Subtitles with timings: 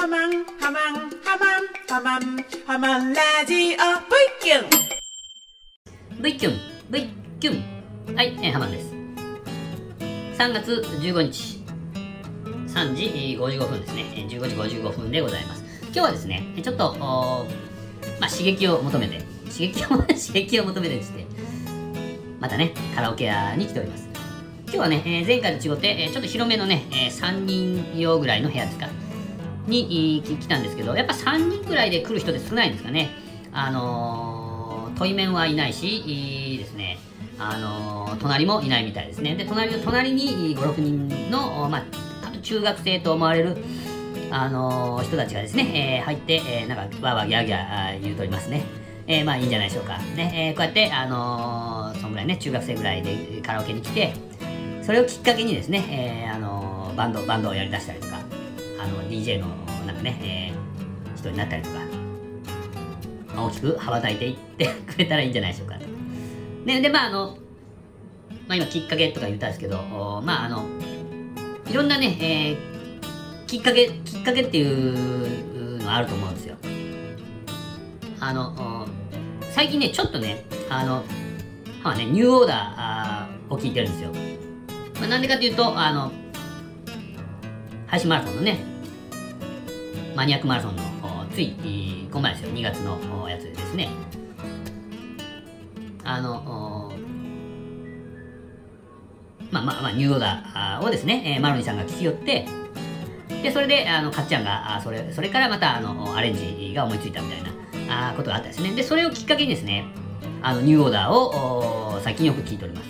[0.00, 3.76] ハマンハマンハマンハマンハマンラジオ V
[4.40, 4.62] キュ
[6.16, 6.54] ン V キュン
[6.88, 7.08] V
[7.38, 7.60] キュ
[8.12, 8.94] ンはい、えー、ハマンです
[10.38, 11.62] 3月15日
[12.68, 15.64] 3時55分ですね15時55分でございます。
[15.82, 17.46] 今日はですねちょっとお
[18.18, 19.18] まあ刺激を求めて
[19.52, 21.26] 刺激を 刺激を求めてでして
[22.40, 24.08] またねカラオケ屋に来ております。
[24.64, 28.88] 今日はね、えー前回と違って、えーちょっと広めのね、えー3人用ぐらいの部屋ですか。
[29.70, 33.08] に来たんですけどやっぱ3人ぐらいで来る人って少ないんですかね。
[33.52, 36.98] あのー、対面はいないしいいですね。
[37.38, 39.34] あのー隣もいないみたいですね。
[39.34, 43.56] で隣の隣に56人の、まあ、中学生と思われる
[44.30, 48.64] あのー人たちがですね、えー入って、えーなんかわーわーギャーギャー言うとりますね。
[49.06, 49.98] えーまあいいんじゃないでしょうか。
[50.16, 54.12] ね、えーこうやって、あのーそんぐらいね、中学生ぐらいでカラオケに来て、
[54.82, 58.06] それをきっかけにですね、えーあのバンド、バンドをやりだしたりと、
[58.82, 59.48] あの、DJ の
[59.86, 60.60] なんかね、えー
[61.20, 61.76] 人になったりとか、
[63.34, 65.76] まあ大きく羽ばたいていってくれたらいいんじゃないでしょうか。
[66.64, 67.36] ね、で、まああの、
[68.48, 70.64] まあ今きっかけとか言ったんですけど、まああの、
[71.68, 72.70] いろんなね、えー
[73.46, 76.56] きっかけ、きっかけっていうのはあると思うんですよ。
[78.20, 78.86] あの、
[79.50, 81.04] 最近ね、ちょっとね、あの、
[81.82, 84.10] まあね、ニューオーダーあーを聞いてるんですよ。
[85.00, 86.12] まあ、なんでかっていうと、あの、
[87.88, 88.69] 配信マラソンのね、
[90.14, 90.82] マニアックマラソンの、
[91.32, 93.88] つい、えーこの前ですよ、2月のやつですね、
[96.02, 96.92] あの、
[99.50, 102.46] まあまあまあ、ニューオーダーをですね、えーマロニーさんが聞き寄って、
[103.42, 107.42] で、それで、あの、かっちゃんが、あそれ、それからまた、あの、アレンジが思いついたみたい
[107.88, 108.72] な、あことがあったですね。
[108.72, 109.86] で、それをきっかけにですね、
[110.42, 112.86] あの、ニューオーダーを、お最近よく聞いております。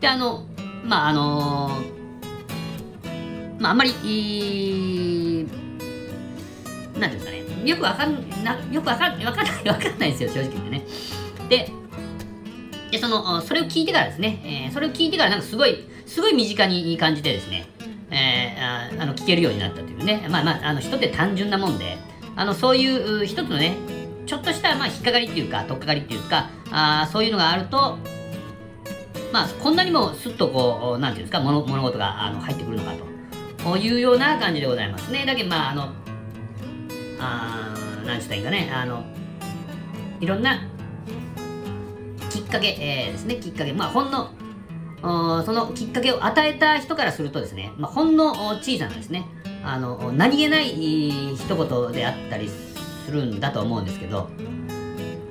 [0.00, 0.44] で、あの、
[0.84, 1.82] まあ、あの
[3.58, 5.48] まあ、あんまり、いい
[6.98, 10.82] なんていうんですかね、よくわかんな、よくわかん、わかんない、わかんないですよ、正直言ってね。
[11.48, 11.70] で、
[12.90, 17.66] で、その、それを聞いてからですね、えーそれを聞いてからなんかすごい、すごい身近に感じてですね、
[18.10, 21.98] えーああの聞けるようになったというね、まあまあ、あの人って単純なもんで、
[22.36, 23.76] あのそういう一つのね、
[24.26, 27.98] ちょっとしたまあ引っかかりっていうか、取っかかりっていうか、あそういうのがあると、
[29.32, 33.04] まあ、こんなにもすっとこう、なんていうんですか、物物事があの入ってくるのかと、
[33.64, 35.24] こういうような感じでございますね。
[35.26, 35.92] だけど、まあ、あの、
[37.18, 39.04] あーなんつったらいいんかね、あの、
[40.20, 40.68] いろんな
[42.30, 44.30] きっかけ、えーですね、きっかけ、まあ、ほんの、
[45.44, 49.26] そのきっかけを与えた人からするとですね、まあ、ほんの小さなですね、
[49.64, 54.28] あの、何気ない一言であったりするんだと思うんですけど、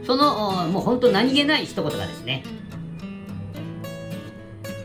[0.06, 2.44] その、もう本当何気ない一言がですね、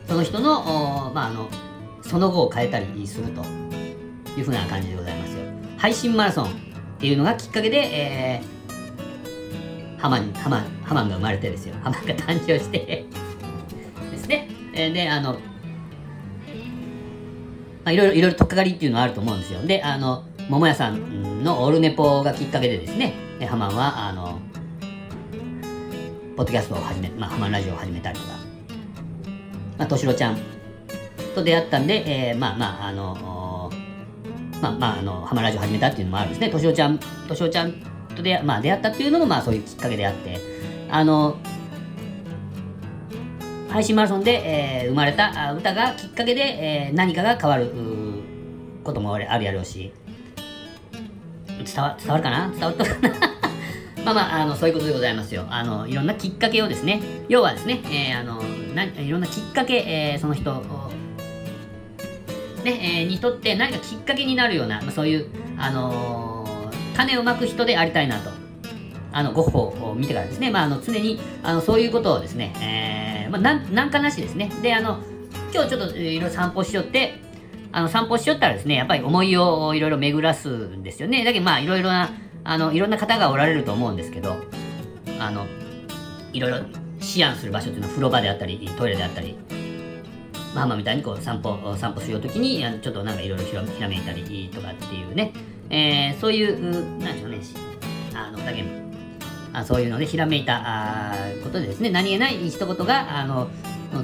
[0.07, 1.49] その人の、まあ、あの、
[2.03, 3.43] その後を変えたりすると
[4.39, 5.41] いうふうな感じでございますよ。
[5.77, 6.68] 配信マラソン
[6.99, 11.77] っていうのがきっかけで、えー、ハマン、ハマン、ハマンが生まれてですよ。
[11.81, 13.07] ハマンが誕生して
[14.11, 14.49] ですね。
[14.75, 15.39] えーで、あの、ま
[17.85, 19.63] あ、いろいろ、いろいろとっかかりっていうのはあると思うんですよ。
[19.63, 23.15] で、あの、桃屋さんのオールネポがきっかけでですね、
[23.49, 24.41] ハマンは、あの、
[26.37, 28.33] ポッドキャストを始め、まあ、ハマンラジオを始めたりとか、
[29.79, 30.39] まあ、としろちゃん
[31.37, 33.17] と出会ったんで、えーまあまあ、あの、
[34.61, 36.51] まあまあ、あの、ハマラジオ始めたっていうのもあるんですね。
[36.51, 36.99] としろちゃん、
[37.29, 37.73] としろちゃん
[38.17, 40.39] と出会,、まあ、出会ったっていうのも、まあ、そういうきっかけであって、
[40.91, 41.37] あの、
[43.69, 47.71] 配信マラソンで、えー生まれた歌がきっかけで、えー何かが変わる
[48.83, 49.93] こともあるやろうし、
[51.47, 52.51] 伝わ伝わるかな？
[52.51, 53.11] 伝わったかな？
[54.07, 55.45] まあまあ、あの、そういうことでございますよ。
[55.51, 58.43] あの、いろんなきっかけをですね、要はですね、えーあの、
[58.75, 60.63] ないろんなきっかけ、えーその人
[62.63, 65.27] ね、えーにとって何かきっかけになるような、まあ、そういう、
[65.57, 66.49] あのー
[66.99, 68.31] 種をまく人でありたいなと。
[69.13, 74.51] あの、ゴッホを見てからですね、まあ、あの、常に、あの、そういうことをですね、えーまあ、なん、なんかなしですね。
[74.63, 74.99] で、あの、
[75.55, 77.21] 今日ちょっといろいろ散歩しよって、
[77.71, 81.25] あの、散歩しよったらですね、やっぱり思いをいろいろ巡らすんですよね。
[81.25, 82.11] だけど、まあ、いろいろな、
[82.45, 84.37] あの、いろんな方がおられると思うんですけど、
[85.21, 85.47] あの、
[86.33, 89.37] いろいろ思案する場所っていうのは風呂場であったり、トイレであったり、
[90.59, 95.33] ママみたいにこう散歩、散歩しようときに、あのちょっとなんかいろいろひらめいたりとかっていうね、
[95.71, 96.73] えーそういう、う
[97.03, 97.41] なんでしょうね、
[98.15, 98.65] あの、だけ
[99.53, 103.49] あそういうのでひらめいたあことでですね、何気ない一言が、あの、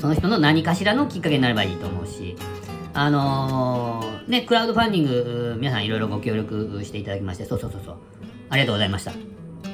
[0.01, 2.37] その人の何かしらのきっかけになればいいと思うし、
[2.95, 7.97] あのーね、クラウドファンディング、皆さんいろいろご協力していただきまして、そうそうそうそう、
[8.51, 9.13] ありがとうございました。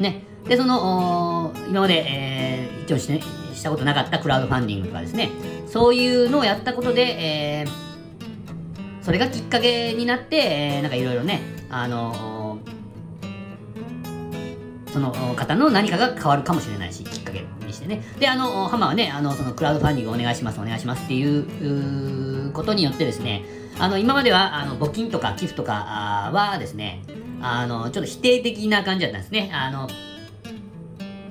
[0.01, 3.21] ね、で、その、今まで、えー一応し,、
[3.61, 5.31] したことなかったクラウドファンディングとかですね、
[5.69, 7.91] そういうのをやったことで、えー
[9.03, 11.41] それがきっかけになって、えーなんかいろいろね、
[11.71, 12.59] あの
[14.93, 18.03] その方の何かが変わるかもしれないし、きっかけにしてね。
[18.19, 23.45] で、あの、ハマはね、あの、そのクラウドファンディングお願いします、お願いしますっていうことによってですね、
[23.79, 27.03] あの、今までは、あの、募金とか寄付とかはですね、
[27.41, 29.51] あの、ちょっと否定的な感じだったんですね。
[29.55, 29.89] あの、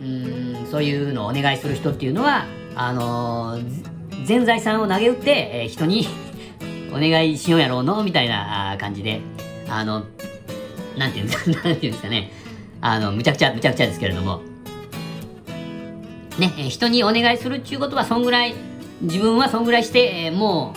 [0.01, 3.59] うん、そういうのをお願いする人っていうのは、あの、
[4.25, 6.07] 全財産を投げ打って、えー、人に
[6.91, 9.21] お願いしようやろうの、みたいな感じで、
[9.67, 10.03] あの、
[10.97, 12.31] なんていうんですか、 なんていうんですかね、
[12.81, 14.41] あの、むちゃくちゃ、むちゃくちゃですけれども、
[16.37, 18.55] ね、人にお願いするっていうことは、そんぐらい、
[19.01, 20.73] 自分はそんぐらいして、えー、も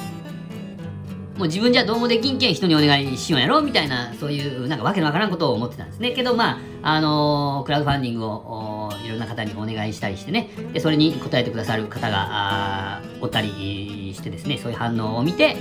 [1.36, 6.10] う、もう自分じゃどうもできんけん人にお願いしようやろうみたいな、そういう、なんかわけのわからんことを思ってたんですね。
[6.12, 15.56] けど、まあ、あのー、クラウドファンディングをいろんな方にお願いしたりしてね、で、それに応えてくださる方がおったりしてですね、そういう反応を見て、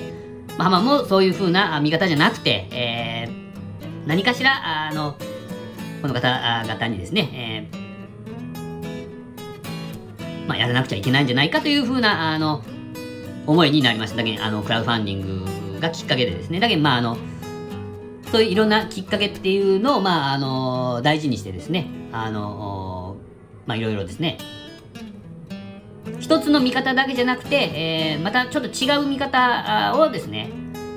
[0.57, 5.15] まあ、まあ、もそういう風な見方じゃなくて、えー、何かしら、あの、
[6.01, 12.63] この方々にですね、えー、まあ、やらなくちゃいけないんじゃないかというふうな、あの、
[13.47, 14.17] 思いになりました。
[14.17, 17.17] だけあの、クラウドファンディングがきっかけでですね、だけまあ、あの、
[18.31, 23.00] そういういろんなきっかけっていうのを、まあ、あの、大事にしてですね、あの、
[23.65, 24.37] まあ、いろいろですね、
[26.19, 30.49] 一つの見方だけじゃなくて、えー、またちょっと違う見方をですね、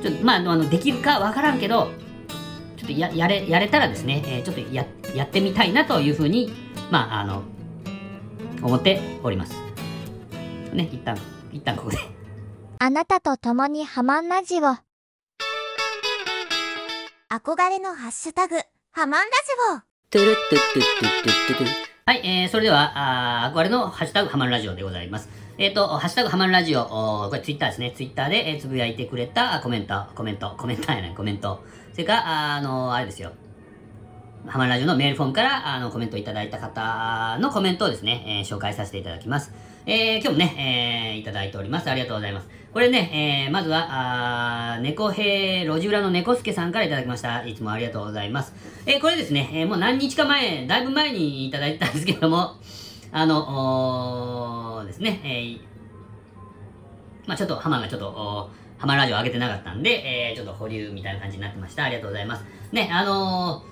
[0.03, 1.91] ちょっとまあ、あのできるかわからんけど、
[2.77, 6.53] ちょっとややれやれたらですね、えー、ちょっとややってみたいなというふうに、
[6.91, 7.43] まあ、あの、
[8.63, 9.55] 思っております。
[10.73, 11.17] ね、一旦、
[11.53, 11.99] 一旦ここで。
[12.79, 14.61] あなたと共にハマンラジオ。
[17.31, 18.57] 憧れのハッシュタグ、
[18.93, 19.95] ハマンラジオ。
[20.11, 25.31] トゥルットゥットゥットゥットゥットゥはい、えー、それでは、あ憧れのハッシュタグハマンラジオでございます。
[25.57, 27.95] えっ、ー、と、ハッシュタグハマンラジオ、これツイッターですね。
[27.97, 31.65] ツイッターで、えー、つぶやいてくれたコメント、コメント、コメントやない、コメント。
[31.93, 33.33] それから、あの、あれですよ。
[34.47, 39.55] ハマンラジオのメールフォームからあのコメントいただいた方のコメントをですね、えー、紹介させていただきます。
[39.87, 41.89] えー、今日もね、えー、いただいております。
[41.89, 42.49] ありがとうございます。
[42.75, 43.87] これね、えー、まずは、
[44.75, 47.47] あ猫兵路地裏の猫助さんからいただきました。
[47.47, 48.53] いつもありがとうございます。
[48.85, 52.57] えー、これですね、えー、もう何日か前、だいぶ前にいただいたんですけども、
[53.13, 55.61] あの、ですね、えー、
[57.29, 61.85] まあちょっとハマがちょっと、ハマラジオ上げてなかったんで、えー、ちょっと保留みたいな感じになってました。
[61.85, 62.45] ありがとうございます。
[62.73, 63.63] ね、あの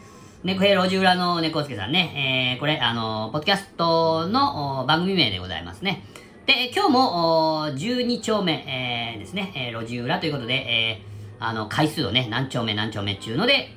[0.44, 6.04] 猫兵路地裏の猫助さんね、えー、これ、あの、ポッドキャストの番組名でございますね。
[6.46, 13.76] で、今日も12丁目、えー、ですね、えー、路地裏ということで、えー、あの、回数をね、何丁目何丁目っていうので、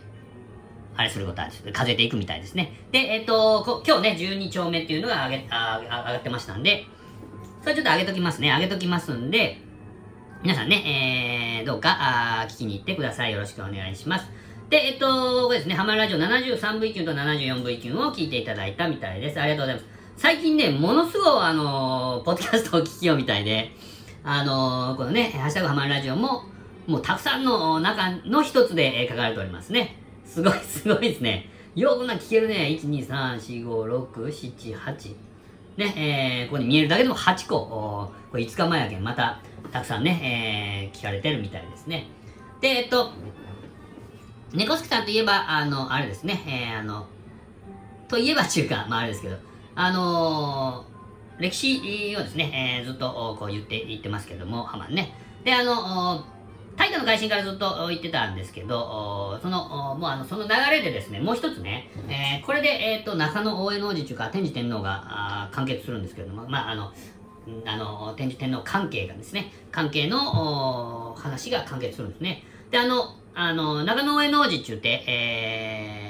[0.97, 2.73] あれすることは数えていくみたいですね。
[2.91, 6.85] で、えっ、ー、と、今日ね、12丁目っていうのが上げ、あ上がってましたんで、
[7.62, 8.50] それちょっと上げときますね。
[8.50, 9.59] 上げときますんで、
[10.41, 13.31] 皆さんね、えー、どうか、あ聞きに行ってください。
[13.31, 14.25] よろしくお願いします。
[14.69, 19.39] で、えっと、ですね、ハマラジオ 73V 級と 74V 級を聞いていただいたみたいです。
[19.39, 19.94] ありがとうございます。
[20.17, 23.71] 最近ね、ものすごい、あのポッドキャストを聞きようみたいで、
[24.23, 26.44] あのこのね、ハッシュタグハマラジオも、
[26.88, 29.97] もうたくさんの中の一つで、書かれておりますね。
[30.25, 31.50] すごい、すごいですね。
[31.75, 32.77] よくな聞けるね。
[32.81, 35.15] 1、2、3、4、5、6、7、8。
[35.77, 38.09] ね、えー、ここに見えるだけでも8個。
[38.31, 39.41] これ5日前やけん、また、
[39.73, 42.07] たくさんね、えー、聞かれてるみたいですね。
[42.62, 43.12] で、えっと、
[44.53, 47.07] 猫好きさんといえば、あの、あれですね、えー、あの、
[48.07, 49.36] といえば中華、まああれですけど、
[49.75, 55.13] あのー、歴史をですね、えー、ずっとこう言って言ってますけども、ハマンね。
[55.44, 56.25] で、あの、
[56.77, 66.91] 大河の改新からずっと言ってたんですけど、その、もうあの、その流れでですね、もう一つね、えー、これで、えっ、ー、と、中野大江の王子というか、天智天皇が完結するんですけれども、まあ、あの、
[67.65, 72.44] あの、天智天皇関係がですね、関係の話が完結するんですね。
[72.72, 76.04] で、あの、あの、長野上の王子って、えー、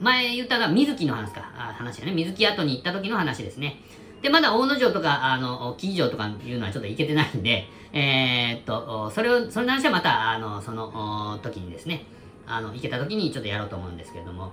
[0.00, 2.12] 前言ったが水木の話か、あ話やね。
[2.12, 3.80] 水木後に行った時の話ですね。
[4.22, 12.06] で、まだ大野城とか、あの、木城とかいうのはちょっと行けてないんで、えー、っと、それを、それの話はまた、あの、その時にですね、
[12.46, 14.52] あの、行けた時にちょっとやろうと思うんですけれども、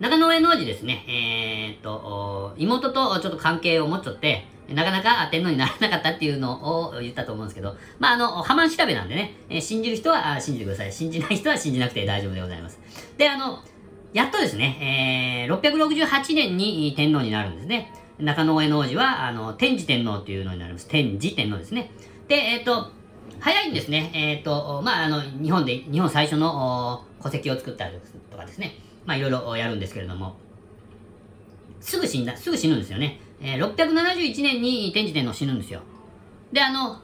[0.00, 10.92] 長野上の王子ですね、えー、っと、妹とちょっと関係を持っちゃって、なかなか天皇にならなかったっていうのを言ったと思うんですけど、まあ、あの、ハマン調べなんでね、え、信じる人は信じてください。
[10.92, 12.78] 信じない人は信じなくて大丈夫でございます。
[13.16, 13.60] で、あの、
[14.12, 17.92] やっとですね、えー、668年に天皇になるんですね。
[18.18, 20.88] 中野上の王子は、あの、天智天皇っていうのになります。
[20.88, 21.90] 天智天皇ですね。
[22.26, 22.90] で、えっ、ー、と、
[23.40, 24.10] 早いんですね。
[24.14, 27.96] えっ、ー、と、まあ、あの、日本で、日本最初の戸籍を作ったり
[28.30, 28.74] とかですね。
[29.06, 30.36] まあ、いろいろやるんですけれども、
[31.80, 33.20] すぐ死んだ、すぐ死ぬんですよね。
[33.40, 35.80] えー、671年に天智天皇死ぬんですよ。
[36.52, 37.00] で、あの、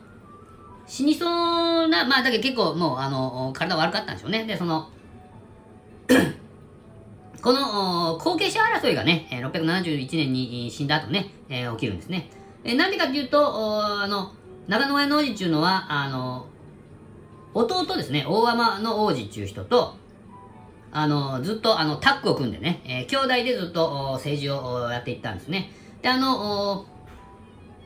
[0.87, 4.45] 死にそうな、まあだけど結構もう、あの、体悪かったんでしょうね。
[4.45, 4.89] で、その、
[7.43, 12.31] この後継者争いがね、671年に死んだ後ね、えー、起きるんですね。
[12.65, 14.33] えなんでかっていうと、あの、
[14.67, 16.47] 長野屋の王子っていうのは、あの、
[17.53, 19.97] 弟ですね、大天の王子っていう人と、
[20.91, 25.71] あの、ずっとあのタッグを組んでね、えー、兄弟でずっと政治をやっていったんですね。
[26.05, 26.85] で、あの、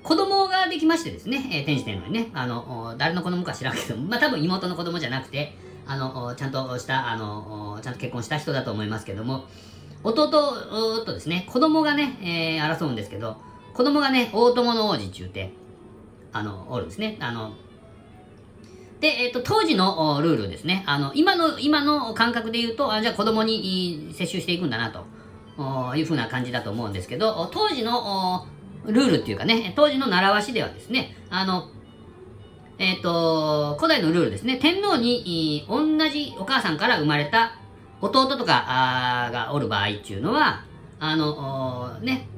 [0.03, 5.57] 子供ができましてですね、えー、天智天皇にね、あの、誰の子供か知らんけど、まあ多分妹の子供じゃなくて、
[5.87, 9.45] あの、ちゃんとした、あの、ちゃんと結婚した人だと思いますけども、
[10.03, 10.29] 弟
[11.07, 13.37] とですね、子供がね、えー、争うんですけど、
[13.73, 15.53] 子供がね、大友の王子って言うて、
[16.33, 17.19] あの、おるんですね。
[17.21, 17.53] あの、
[18.99, 20.83] で、えっ、ー、と、当時のルールですね。
[20.89, 25.07] あの、今の、今の感覚で言うと、あじゃあ子供に接種していくんだな、と
[25.97, 28.47] いうふうな感じだと思うんですけど、当時の
[28.87, 31.69] ルールっていうかね、当時の習わしではですね、あの、
[32.79, 37.59] えっ、ー、と、古代のルールですね、天皇に同じお母さんから生まれた
[38.01, 40.65] 弟とかがおる場合っていうのは、
[41.01, 42.29] あの、ね、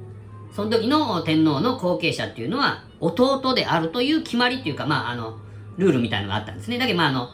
[0.55, 5.39] その時の天皇の後継者っていうのは弟であるという決まりっていうか、まあ、あの、
[5.77, 6.79] ルールみたいのがあったんですね。
[6.79, 7.29] だけど、まあ、あの、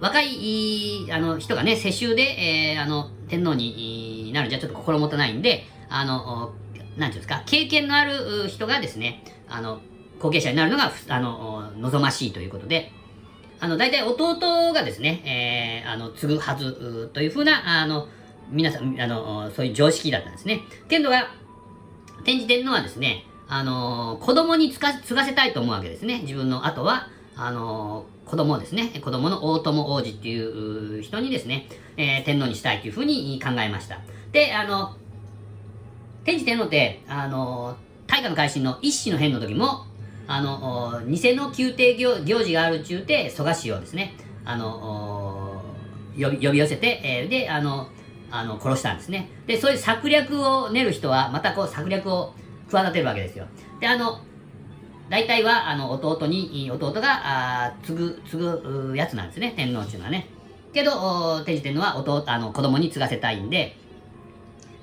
[0.00, 6.52] 若い、あの、人がね、世襲で、えー、あの、天皇になるじゃちょっと心もとないんで、あの、
[6.96, 9.80] なんていうんですか、経験のある人がですね、あの、
[10.18, 12.92] 後継者になるのが、あの、望ましいということで、
[13.58, 18.08] あの、大体弟がですね、えー、あの、継ぐはずというふうな、あの、
[18.50, 20.62] 皆さん、あの、そういう常識だったんですね。
[20.88, 21.28] けどが、
[22.24, 24.80] 天智天皇はですね、あの、子供に継
[25.14, 26.20] がせたいと思うわけですね。
[26.22, 28.88] 自分の後は、あの、子供ですね。
[29.02, 34.00] 子供の大友王子っていう人にですね、えー、天皇にしたいというふうに考えました。
[34.32, 34.96] で、あの、
[36.24, 37.76] 天智天皇って、あの、
[38.08, 39.86] 大化の改新の一子の変の時も、
[40.26, 44.14] あの、偽の宮廷行事がある中で、蘇我氏をですね、
[44.44, 45.62] あの、
[46.18, 47.88] 呼び呼び寄せて、えー、で、あの、
[48.32, 49.30] あの、殺したんですね。
[49.46, 52.34] で、そういう策略を練る人は、またこう策略を
[52.68, 53.46] 企てるわけですよ。
[53.78, 54.20] で、あの、
[55.08, 60.28] 大体は、あの、弟に、弟が、あ継ぐ、継ぐやつなんですね、天皇っていうのはね。
[60.72, 63.76] けど、天智天皇は弟、あの、子供に継がせたいんで、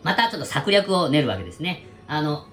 [0.03, 1.85] またちょっと策略を練るわけですね。
[2.07, 2.45] あの、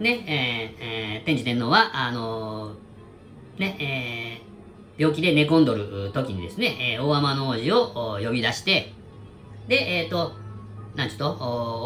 [0.00, 8.92] ね、えー、えー、天智天皇は、あのー、ね、えー、病気で寝込んどる時にですね、えー、大天の王子を呼び出して、
[9.68, 10.32] で、えっ、ー、と、
[10.96, 11.30] なんちゅうと、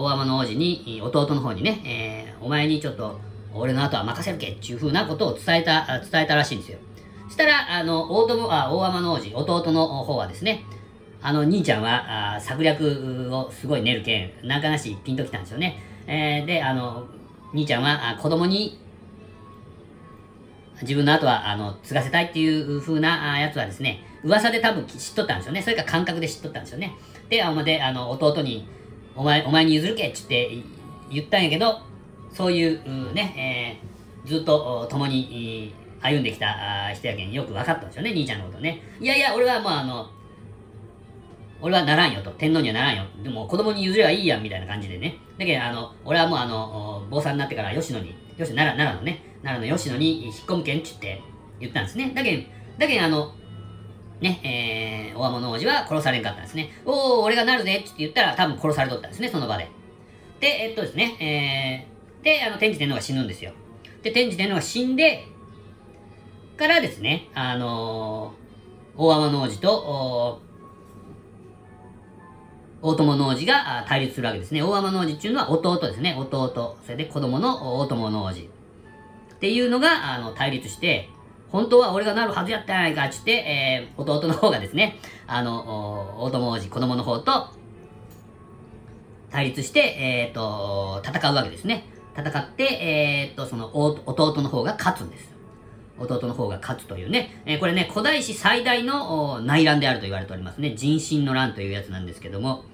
[0.02, 3.20] 大天の王子に、弟の方にね、えー、お前にちょっと、
[3.54, 6.78] 俺の後は任せるけっていうふうなことを伝えた、伝えたらしいんですよ。
[7.26, 10.64] そしたら、あの、大友、あ、大天の王子、弟の方はですね、
[11.20, 15.80] あの、兄ちゃんは、あ策略をすごい練るけん、なんかなしピンときたんですよね。
[16.06, 17.06] えー、で、あの、
[17.52, 18.78] 兄ちゃんはあ子供に
[20.82, 25.62] 自分の後は、あの、継がせたいっていう風なやつはですね、噂で多分知っとったんですよね。
[25.62, 26.94] それか感覚で知っとったんですよね。
[27.28, 28.68] で、あで、あの、弟に、
[29.16, 30.58] お前、お前に譲るけって
[31.10, 31.80] 言ったんやけど、
[32.32, 33.80] そういうね、
[34.24, 38.82] えー、ずっと共に歩んできた人やけんよく分かったんですよね、兄ちゃんのことね。
[39.00, 40.10] いやいや、俺はもうあの、
[41.60, 42.30] 俺はならんよと。
[42.32, 43.04] 天皇にはならんよ。
[43.22, 45.18] でも子供に譲ればいいやんみたいな感じでね。
[45.38, 51.22] だけど、あの、俺はもうあの、坊さんになってから吉野に、吉野、奈良、奈良のね、奈良の吉野に引っ込むけんって言って
[51.60, 52.12] 言ったんですね。
[52.14, 52.42] だけど、
[52.78, 53.34] だけどあの、
[54.20, 54.40] ね、
[55.12, 56.70] えー、大天の王子は殺されんかったんですね。
[56.84, 59.68] おお、俺がなるぜって言ったら多分殺されとったんですね、その場で。
[60.40, 61.97] で、えっとですね、えー、
[62.28, 63.52] で、あの、天智天皇が死ぬんですよ。
[64.02, 65.26] で、天智天皇が死んで、
[66.58, 70.42] からですね、あのー、大天の王子と、
[72.82, 74.62] 大友の王子が対立するわけですね。
[74.62, 76.14] 大天の王子っていうのは弟ですね。
[76.18, 76.76] 弟。
[76.84, 78.40] それで子供の大友の王子。
[78.40, 81.08] っていうのが、あの、対立して、
[81.50, 87.48] 本当は俺がなるはずやったやないか、つって、えー、弟の方がですね、あの、大友王子、子供の方と、
[89.30, 91.84] 対立して、えっ、ー、と、戦うわけですね。
[92.18, 95.38] 戦って、えっ、と、その、弟の方が勝つんです。
[95.98, 100.74] 弟の方が勝つというね、えー、これね、古代史最大の内乱であると言われておりますね。
[100.74, 102.64] 人心の乱というやつなんですけども、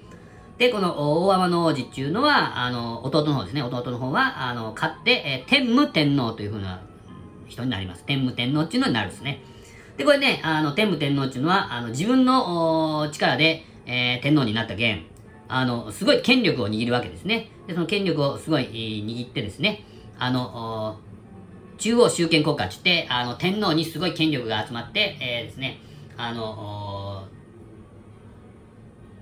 [0.57, 3.61] で、この大天の王子っていうのは、あの、弟の方ですね。
[3.61, 6.81] 弟の方は、あの、勝って、えー、天武天皇というふうな
[7.47, 8.03] 人になります。
[8.05, 9.41] 天武天皇っていうのになるんですね。
[9.97, 15.03] で、これね、あの、天武天皇っていうのは、あの、自分の力で、えー、天皇になった件、
[15.47, 17.49] あの、すごい権力を握るわけですね。
[17.67, 19.85] で、その権力をすごい、握ってですね、
[20.17, 20.99] あの、
[21.77, 25.79] 中央集権国家って言って、あの、天皇にすごい権力が集まって、えー、ですね、
[26.17, 27.27] あの、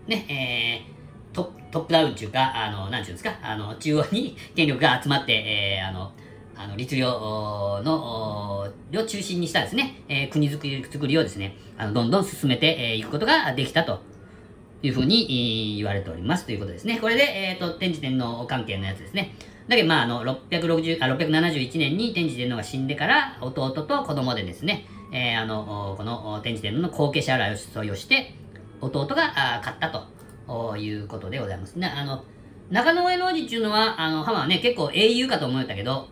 [0.08, 6.12] ね、えー、トップダウンっていうか、あの、なんていうんですか、あの、中央に権力が集まって、えー、あの、
[6.56, 8.70] あの、律令の、を
[9.08, 14.12] 中心にしたですね、えー、国づくり、作りをですね、あの、どんどん進めていくことができたと
[14.83, 16.99] いうふうに言われておりますということですね。
[16.99, 19.33] これで、えっ、ー、と、天智天皇関係のやつですね。
[19.67, 28.35] だけど、まあ、あの、660あ671年に天智天皇が死んでから、弟と子供でですね、えー、あの、この天智天皇の後継者争いをして、
[28.81, 31.87] 弟が勝ったということでございますね。
[31.87, 32.25] あの、
[32.69, 36.09] 中野上の王子っていうのは、あの、浜はね、結構英雄かと思ったけど、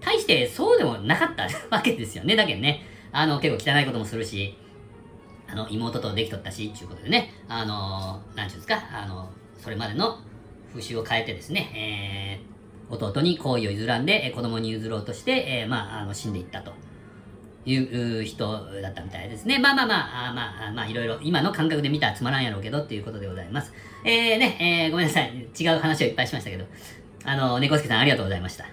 [0.00, 2.36] 大してそうでもなかったわけですよね。
[2.36, 4.56] だけどね、あの、結構汚いこともするし、
[5.52, 10.18] あの、妹とできとったし、っていうことでね、あの、なんちゅうんですか、あの、それまでの
[10.70, 12.40] 風習を変えてですね、
[12.88, 16.72] えー、弟に好意を譲らんで、子供に譲ろうとして、えー、まあ、あの、死んでいったと。
[17.66, 18.46] いう人
[18.80, 19.58] だったみたいですね。
[19.58, 23.74] まあまあまあ、あまあまあ、いろいろ、今の感覚で見たらつまらんやろうけどっていうことでございます。
[24.02, 25.46] えー、ね、えー、ごめんなさい。
[25.58, 26.64] 違う話をいっぱいしましたけど、
[27.24, 28.64] あの、猫助さんありがとうございました。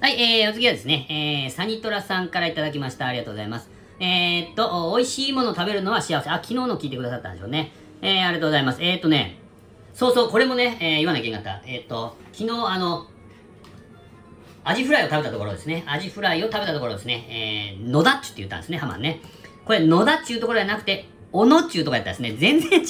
[0.00, 3.06] はい、えー、お次はですね、えー、サニトラさんからいただきました。
[3.06, 3.75] ありがとうございます。
[3.98, 6.28] えー、っと、美味しいもの食べるのは幸せ。
[6.30, 7.72] あ、昨日の聞いてくださったんでしょうね。
[8.02, 8.82] えー、ありがとうございます。
[8.82, 9.38] えー、っとね、
[9.94, 11.66] そうそう、これもね、えー、言わなきゃいけなかった。
[11.66, 13.06] え、っと、昨日あの、
[14.64, 15.84] アジフライを食べたところですね。
[15.86, 17.76] アジフライを食べたところですね。
[17.78, 19.20] えー、野田っちゅって言ったんですね、ハマンね。
[19.64, 22.32] これ、野田っちゅうところじゃなくて、小野っちゅうところやったんですね。
[22.38, 22.86] 全然違う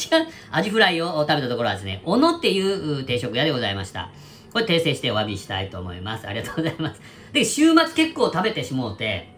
[0.51, 4.11] アジフライを食べたところはですね、小野っていう定食屋でございました。
[4.53, 6.27] これ訂正してお詫びしたいと思います。
[6.27, 7.01] ありがとうございます。
[7.33, 9.36] で、週末結構食べてしもうて、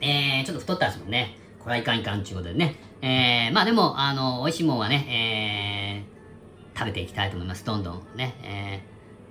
[0.00, 1.36] えー、ちょっと太ったんですもんね。
[1.58, 2.76] これはいかんいかんちゅうことでね。
[3.02, 7.64] えー、まあでも、あの、美味しいもんはね、えー、食べていきたいと思います。
[7.64, 8.34] どんどんね。
[8.42, 8.82] え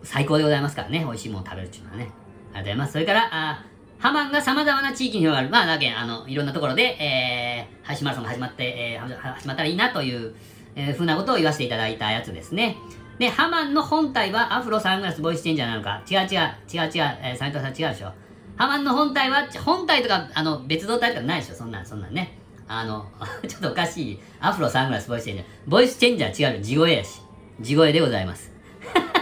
[0.03, 0.99] ー、最高でございますからね。
[0.99, 2.03] 美味しいもんを食べるっていうのはね。
[2.03, 2.93] ありがとうございます。
[2.93, 3.65] それから、あ
[3.97, 5.49] ハマンが様々な地域に広がる。
[5.49, 10.35] まあ、だけあの、いろんなところで、えー、配信マラソンが始まって、えー、始まったらいいなという、
[10.75, 12.77] えー、ふうなことを言わせていただいたやつですね。
[13.19, 16.01] で、ハマンの本体はアフロサングラスボイスチェンジャーなのか。
[16.09, 18.11] 違う違う、違う違う、えー、斉藤さん違うでしょ。
[18.57, 21.55] ハマンの本体は、本体とか、あの、別動体とかないでしょ？
[21.55, 22.37] そんなん、そんなんね。
[22.67, 23.05] あの、
[23.47, 24.19] ちょっとおかしい。
[24.39, 25.47] アフロサングラスボイスチェンジャー。
[25.67, 27.21] ボイスチェンジャー違う地声やし。
[27.59, 28.51] 地声でございます。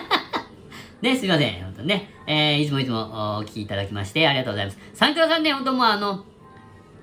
[1.02, 1.64] ね、すいません。
[1.64, 2.10] 本当ね。
[2.26, 4.78] えー、いつもいつもお聞きいただきまして、ありがとうございます。
[4.94, 6.24] サンクラさんね、本当もうあの、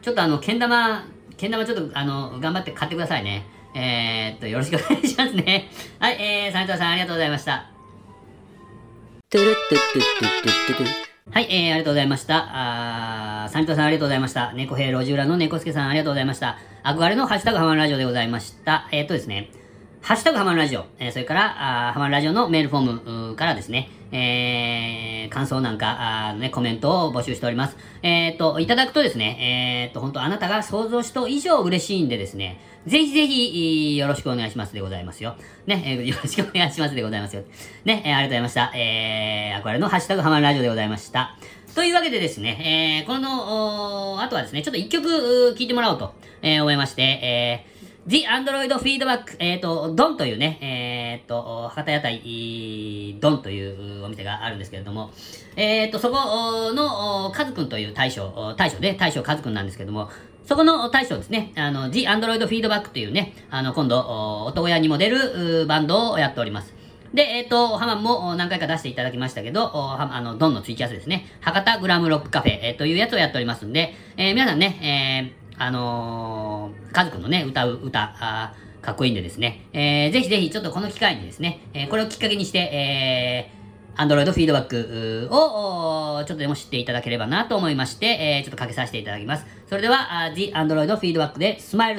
[0.01, 1.05] ちょっとあの、けん玉、
[1.37, 3.47] けん玉ちょっとあの、頑張って買ってくださいね。
[3.75, 5.69] えー、っと、よろしくお願いしますね。
[5.99, 7.67] はい、えー、サンクラさんありがとうございました。
[9.29, 12.49] トゥルットゥットゥットゥットゥットゥはい、えー、ありがとうございました。
[13.45, 14.53] あー、サントさんありがとうございました。
[14.53, 16.59] 猫兵路地裏の猫助さんありがとうございました。
[16.83, 18.89] 憧れのハッシュタグハマンラジオでございました。
[18.91, 19.49] えー、っとですね、
[20.03, 27.77] ハッシュタグハマるラジオ、えー、それから、あハマるラジオのメールフォームからですね、えー、感想なんか、あね、コメントを募集しております。
[28.03, 35.37] えっ、ー、と、いただくとですね、えっ、ー、と、本当あなたが想像した以上嬉しいんでですね、ぜひぜひ、よろしくお願いしますでございますよ。
[35.67, 37.43] ね、えー、よろしくお願いしますでございますよ。
[37.85, 38.73] ね、えー、ありがとうございました。
[38.75, 41.37] えー、憧れのハッシュタグハマるラジオでございました。
[41.75, 47.70] というわけでですね、えー、この、あとはですね、ちょっと一曲聴いてもらおうと、えー、思いまして、えー、
[48.07, 55.11] The Android Feedback、えっ、ー、と、ドンというね、えっ、ー、と、博多屋台ドンというお店があるんですけれども、
[55.55, 60.09] えっ、ー、と、そこの、カズくんという大将、大将で、大将カズくんなんですけども、
[60.47, 66.73] そこの大将ですね、あの、The Android Feedback というね、あの、今度、男親にも出るバンドをやっております。
[67.13, 89.45] で、えっ、ー、と、ハマンも何回か出していただきましたけど、あの、ドンのツイキャスですね、博多グラムロックカフェ、えー、というやつをやっておりますんで、えー、皆さんね、えー、あのー、家族のね、歌う歌、あかっこいいんでですね、えー、ぜひぜひちょっとこの機会にですね、えー、これをきっかけにして、えー、Android フィードバックをちょっとでも知っていただければなと思いまして、えー、ちょっとかけさせていただきます。
[89.69, 91.91] それでは、The Android フィードバックでスマ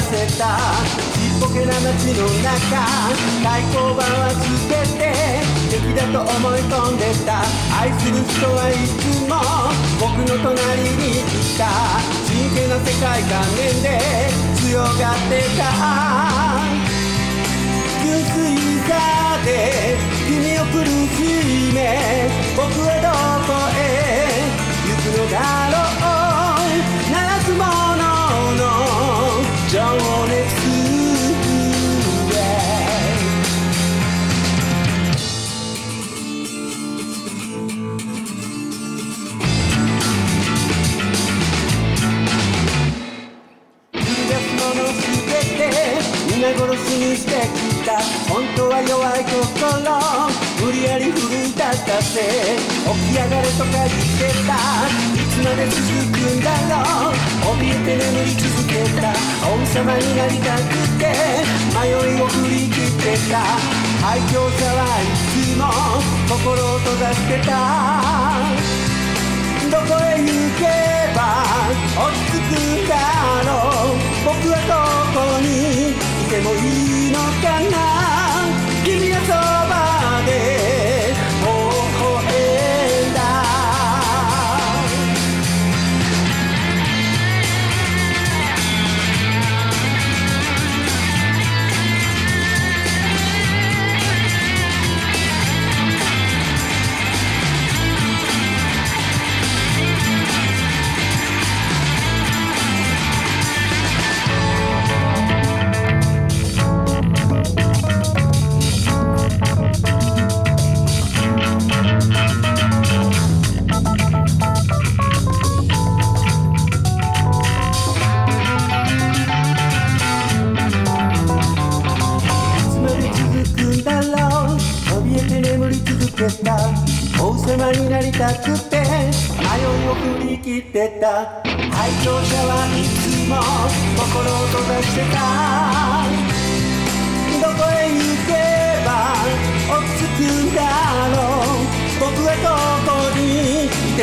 [0.00, 0.58] せた
[1.12, 2.86] ちっぽけな街の中
[3.42, 5.02] 対抗馬は全て
[5.70, 7.42] 敵だと思い込んでた
[7.74, 9.34] 愛する人はいつも
[9.98, 10.54] 僕の隣
[10.94, 11.66] にいた
[12.26, 13.98] 真剣な世界観念で
[14.62, 15.66] 強がってた
[18.04, 18.94] 純粋さ
[19.44, 23.10] で君を苦しめ僕はど
[23.46, 24.46] こへ
[24.86, 25.87] 行くのだろう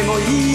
[0.04, 0.55] にい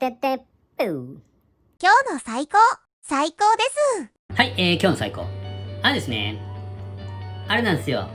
[0.00, 0.38] てて
[0.78, 2.56] ぷー今日の最高
[3.02, 3.62] 最高で
[4.00, 5.26] すはい、えー、今日の最高。
[5.82, 6.40] あれですね、
[7.46, 8.08] あれなんですよ。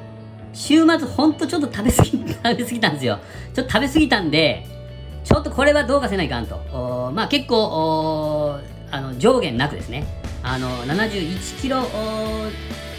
[0.52, 3.20] 週末ほんとちょっと食べ過ぎ、 食べ過ぎたんですよ。
[3.54, 4.66] ちょっと食べ過ぎたんで、
[5.24, 6.56] ちょっとこれはどうかせないかんと。
[6.56, 10.08] おーまあ結構、あの、上限なくですね。
[10.42, 11.84] あの、71キロ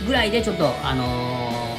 [0.07, 1.77] ぐらいでちょっと、あのー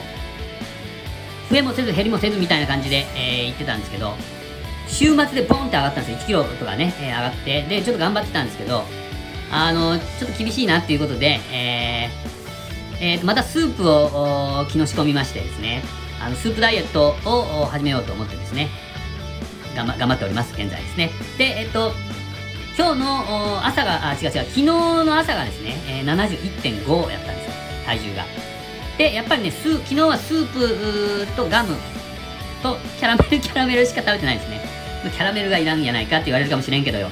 [1.50, 4.14] 増えもせず減りもせずみたいな感じで、えー言ってたんですけど、
[4.88, 6.18] 週末でポンって上がったんですよ。
[6.18, 7.62] 1キロとかね、えー上がって。
[7.64, 8.84] で、ちょっと頑張ってたんですけど、
[9.52, 12.28] あの、ちょっと厳しいなっていうことで、えー
[13.00, 14.06] えーまたスープを
[14.62, 15.84] お昨日仕込みましてですね、
[16.20, 18.70] あのスープダイエットをお始めようと思ってですね、
[19.76, 21.12] 頑張頑張っております、現在ですね。
[21.38, 21.92] で、えっと、
[22.78, 27.54] 今日のお朝が、あ、違う違う、昨日の朝がですね、えー71.5やったんですよ、
[27.86, 28.26] 体重が。
[28.98, 31.76] で、やっぱりね、スー昨日はスープーとガム
[32.64, 34.67] とキャラメル、キャラメルしか食べてないですね。
[35.10, 37.10] キャラメルがいらんやないかって言われるかもしれんけどよ。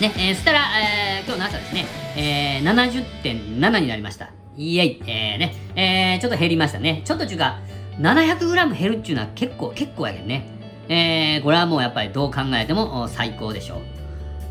[0.00, 1.86] ね、えー、そしたら、えー、今日の朝ですね、
[2.16, 4.30] えー、70.7になりました。
[4.56, 7.02] イエイ、えー、ね、えー、ちょっと減りましたね。
[7.04, 7.58] ちょっとちゅうか、
[8.00, 10.46] 700g 減るっていうのは結構、結構やけんね。
[10.88, 13.76] えー、これはもうやっぱりどう考えても最高でしょ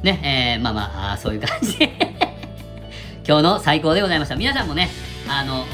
[0.04, 0.06] う。
[0.06, 1.90] ね、えー、まあまあ、そういう感じで
[3.28, 4.36] 今日の最高でございました。
[4.36, 4.90] 皆さんもね、
[5.28, 5.66] あの、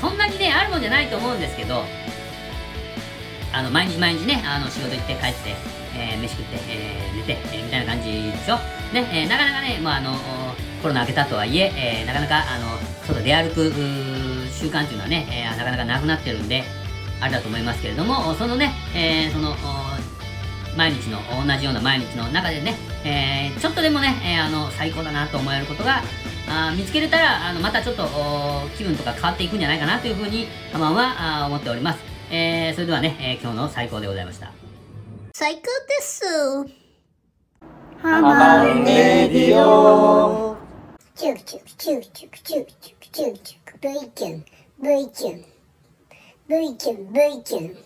[0.00, 1.84] そんなにね、あるもんじゃないと思うんですけど、
[3.52, 5.56] あの、毎日毎日ね、あの、仕事行って帰って、
[5.96, 8.56] えー、飯食って、えー、寝て、えー、みたいな感じでしょ。
[8.94, 10.14] ね、えー、なかなかね、まあ、あの、
[10.82, 13.72] コロナ明けたとはいえ、えー、なかなか、あの、外出歩く
[14.52, 16.64] 習慣っていうのはね、えー、なかなかなくなってるんで、
[17.20, 19.56] あれだと思いますけれども、そのね、えー、その、
[20.76, 26.02] 毎日の、同じような毎日の中でね、えー、ちょっとでもね、えー、あの、最高だなと思えることが、
[26.48, 28.08] あ見つけれたら、あの、またちょっと、
[28.76, 32.09] 気分とか変わっていくんじゃないかなというふうに、ハマンは思っております。
[32.30, 34.52] えー、それではね、えー、今日の最高でございました。
[35.34, 36.80] 最高です。
[38.00, 40.56] ハマディオ
[41.14, 44.44] チュクチュクチュクチュクチュクチュクチュクチュク V キュン
[44.80, 45.44] V キュン
[46.48, 47.76] V キュン V キュン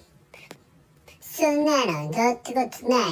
[1.20, 3.02] そんなのどうってことない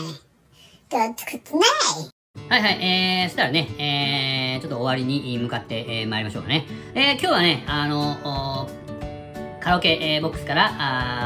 [0.90, 6.66] どうってことないはいはい、えー、そしたらね、えー、ちょっと終わりに向かって、えー、参りましょうかね。
[6.94, 8.68] えー、今日はね、あの
[9.62, 10.72] カラオケ、えー、ボックスから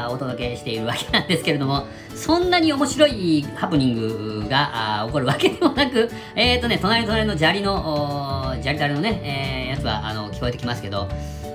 [0.05, 11.09] あお届けしているわけなんですけれども、そんなに面白いハプニングがあ起こるわけでもなく、 えっ、ー、とね、隣の隣の砂利の、砂利たれのね、えー、やつはあの聞こえてきますけど、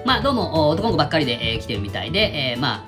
[0.05, 2.85] まあどうも男の子ばっかりで、えー、来てるみたいで、えー、ま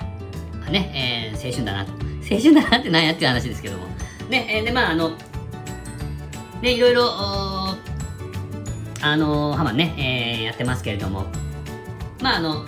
[0.66, 1.92] あ、ね、えー、青春だなと。
[2.28, 3.85] 青春だなってなんやっていう話ですけども。
[4.28, 5.12] ね、えー、で、まああの、
[6.62, 7.04] ね、いろいろ、
[9.02, 11.26] あのハマンね、えー、やってますけれども、
[12.20, 12.64] まああの、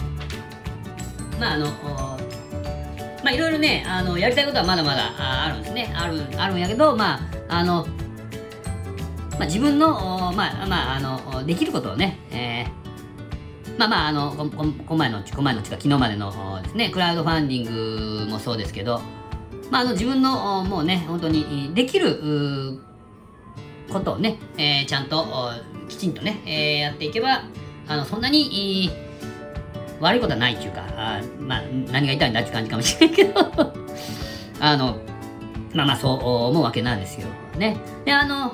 [1.39, 1.67] まああの
[3.25, 5.93] まあいろいろねあのやりたいことはまだまだあるんですね。
[5.97, 7.87] あるあるんやけどまああの
[9.39, 19.03] まあ、自分の、まあ、まあ、あの、できることをね、えー、まあまあ、あの、こ、こ、前の、こ前の、ちか、昨日までのですね、クラウドファンディングもそうですけど、
[19.71, 22.81] まあ、あの、自分の、もうね、本当にできる、
[23.93, 25.27] ことをね、えー、ちゃんと、
[25.89, 27.43] きちんとね、えー、やっていけば、
[27.87, 28.91] あの、そんなに、
[30.01, 33.41] 悪いことはないっていうか、あまあ、何が言いんだって感じかもしれないけど
[34.61, 34.97] あの、
[35.75, 36.19] まあまあそう
[36.51, 37.27] 思うわけなんですよ。
[37.59, 37.77] ね。
[38.05, 38.53] で、あの、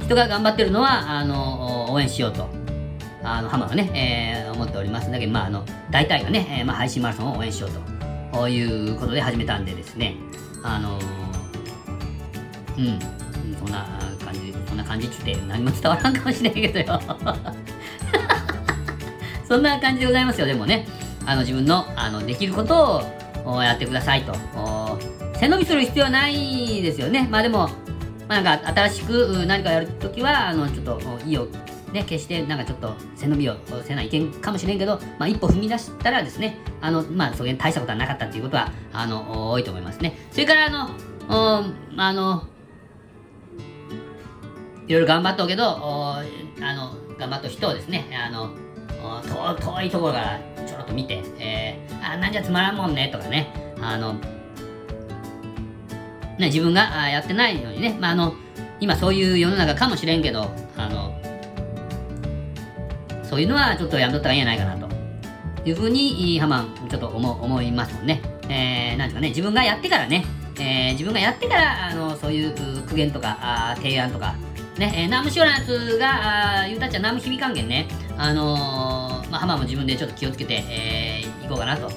[0.00, 2.48] 人が頑張ってるのは、あの、応援しようと。
[3.24, 7.70] あの、浜はね、えー、思っておりますだけど、まあ、あの、大体がね、えー、まあ、配信マラソンを応援しよう
[8.32, 10.16] ということで始めたんでですね、
[10.64, 10.98] あの
[12.78, 12.98] うん、
[13.58, 13.86] そんな
[14.24, 17.00] 感じ、そんな感じって何も伝わらんかもしれないけどよ。
[19.52, 20.86] そんな感じでございますよ、でもね。
[21.26, 23.02] あの、自分の、あの、できること
[23.44, 24.32] をやってくださいと。
[25.34, 27.28] 背伸びする必要はないですよね。
[27.30, 27.68] まあでも、
[28.28, 31.48] まあ、なんか新しく何かやるときは、あの、ちょっと意を
[31.92, 40.16] ね、決してなんかちょっと背伸びをせないけんかもしれんけど、まあ一歩踏み出したらですね、あの、まあそげん大したことはなかったっていうことは、あの、多いと思いますね。
[40.30, 40.88] それからあの、
[41.98, 42.46] あの、
[44.88, 46.24] いろいろ頑張っとうけど、あ
[46.58, 48.54] の、頑張っと人をですね、あの、
[49.60, 54.14] 遠いところからちょろっと見て、えー、あ、なんじゃつまらんもんね、とかね、あの、
[56.38, 58.34] ね、自分がやってないのにね、まあ、あの、
[58.80, 61.14] 今そういう世の中かもしれんけど、あの、
[63.22, 64.92] そういうのはちょっとやめとったらいいんじゃないかなと。
[65.64, 68.20] いうふうに、ハマン、ちょっと思思いますもんね。
[68.48, 70.24] えー、なんですかね、自分がやってからね、
[70.58, 72.54] えー、自分がやってから、あの、そういう
[72.86, 74.34] 苦言とか、あ提案とか、
[74.76, 77.86] ね、えー、ナムシオラのやつが、あ言うたっちゃナム響かんけんね、
[78.16, 81.90] あのー、まあ、浜も自分でちょっと気をつけて、えー、いこうかなと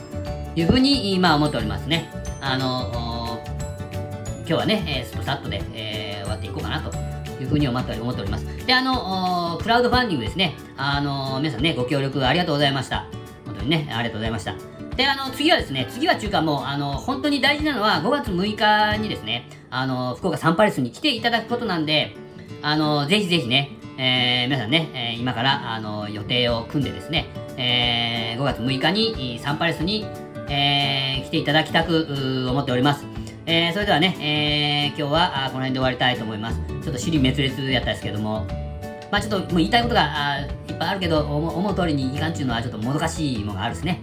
[0.55, 2.09] いうふうに、まあ、思っておりますね。
[2.41, 6.95] あのー、今日はね、えー、ストサットで、えー、終わっていこうかなと
[7.41, 8.45] いうふうに思っております。
[8.65, 10.55] で、あの、クラウドファンディングですね。
[10.77, 13.07] あの、皆さんね、ご協力ありがとうございました。
[13.45, 14.55] 本当にね、ありがとうございました。
[14.95, 22.15] で、あの、次はですね、次は中間もう、あの、本当に大事なのは5月6日にですね、あの、福岡サンパレスに来ていただくことなんで、
[22.61, 27.27] あの、ぜひぜひね、えー、皆さんね、えー、今から、あの、予定を組んでですね、
[27.57, 30.05] えー、5月6日にサンパレスに、
[30.49, 33.05] えー、来ていただきたく思っております。
[33.47, 36.59] えー、それではね、えー、今日はあこの辺で終わりたいと思います。
[36.67, 38.45] ちょっと尻滅裂やったんですけども、
[39.11, 44.01] まあちょっともう言いたいことがあいっぱいあるけど、思う通りにいかんっていうのはちょっともどかしいものがあるですね。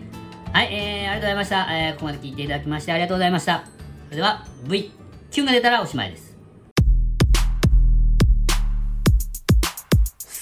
[0.52, 1.86] はい、えー、ありがとうございました。
[1.86, 3.64] えー、ここまで聞いていただきましてありがとうございました。
[4.06, 4.92] それでは、V、
[5.32, 6.31] Q が出たらおしまいです。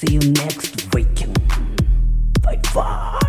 [0.01, 1.37] See you next weekend.
[2.41, 3.20] Bye bye.